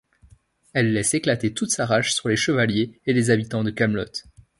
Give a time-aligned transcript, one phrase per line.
[0.73, 4.05] Elle laisse éclater toute sa rage sur les Chevaliers et les habitants de Camelot.